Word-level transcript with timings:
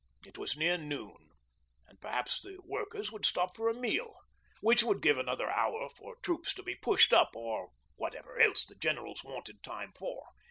It 0.25 0.39
was 0.39 0.57
near 0.57 0.79
noon, 0.79 1.29
and 1.87 2.01
perhaps 2.01 2.41
the 2.41 2.57
workers 2.65 3.11
would 3.11 3.23
stop 3.23 3.55
for 3.55 3.69
a 3.69 3.73
meal, 3.75 4.15
which 4.59 4.81
would 4.81 4.99
give 4.99 5.19
another 5.19 5.47
hour 5.51 5.89
for 5.91 6.15
troops 6.23 6.55
to 6.55 6.63
be 6.63 6.73
pushed 6.73 7.13
up 7.13 7.35
or 7.35 7.69
whatever 7.97 8.39
else 8.39 8.65
the 8.65 8.73
Generals 8.73 9.23
wanted 9.23 9.61
time 9.61 9.91
for. 9.91 10.25